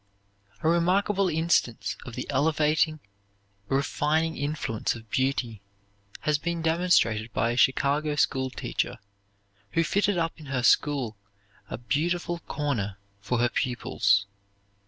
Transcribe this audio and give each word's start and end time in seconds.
A 0.63 0.67
remarkable 0.67 1.29
instance 1.29 1.95
of 2.07 2.15
the 2.15 2.27
elevating, 2.31 3.01
refining 3.67 4.35
influence 4.35 4.95
of 4.95 5.11
beauty 5.11 5.61
has 6.21 6.39
been 6.39 6.63
demonstrated 6.63 7.31
by 7.33 7.51
a 7.51 7.55
Chicago 7.55 8.15
school 8.15 8.49
teacher, 8.49 8.97
who 9.73 9.83
fitted 9.83 10.17
up 10.17 10.39
in 10.39 10.47
her 10.47 10.63
school 10.63 11.17
a 11.69 11.77
"beauty 11.77 12.17
corner" 12.47 12.97
for 13.19 13.37
her 13.37 13.49
pupils. 13.49 14.25